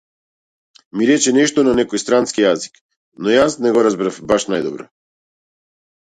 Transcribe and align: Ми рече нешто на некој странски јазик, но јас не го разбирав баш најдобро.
Ми 0.99 1.07
рече 1.09 1.33
нешто 1.37 1.65
на 1.67 1.75
некој 1.79 2.01
странски 2.03 2.43
јазик, 2.43 2.79
но 3.25 3.33
јас 3.35 3.57
не 3.65 3.73
го 3.75 3.83
разбирав 3.89 4.17
баш 4.33 4.47
најдобро. 4.55 4.87